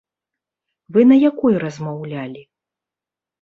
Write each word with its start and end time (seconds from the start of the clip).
Вы 0.97 1.03
на 1.11 1.15
якой 1.29 1.53
размаўлялі? 1.65 2.43